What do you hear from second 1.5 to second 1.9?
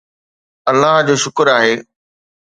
آهي